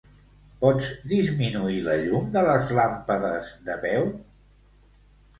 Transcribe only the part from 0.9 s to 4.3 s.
disminuir la llum de les làmpades de peu?